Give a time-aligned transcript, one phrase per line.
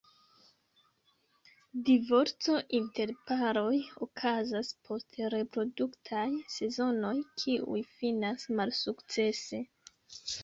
[1.89, 9.61] Divorco inter paroj okazas post reproduktaj sezonoj kiuj finas malsukcese.